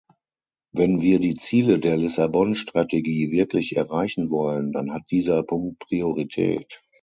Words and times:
Wenn 0.73 0.99
wir 1.01 1.19
die 1.19 1.35
Ziele 1.35 1.77
der 1.77 1.95
Lissabon-Strategie 1.95 3.29
wirklich 3.29 3.75
erreichen 3.77 4.31
wollen, 4.31 4.71
dann 4.71 4.91
hat 4.91 5.03
dieser 5.11 5.43
Punkt 5.43 5.77
Priorität. 5.77 6.81